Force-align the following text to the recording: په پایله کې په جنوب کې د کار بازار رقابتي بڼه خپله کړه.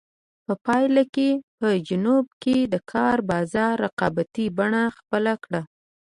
په 0.45 0.53
پایله 0.65 1.03
کې 1.15 1.29
په 1.59 1.67
جنوب 1.87 2.25
کې 2.43 2.57
د 2.73 2.75
کار 2.91 3.17
بازار 3.31 3.73
رقابتي 3.85 4.45
بڼه 4.57 4.83
خپله 4.97 5.33
کړه. 5.43 5.61